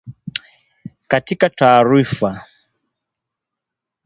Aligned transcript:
Katika 1.07 1.49
taarifa 1.49 2.45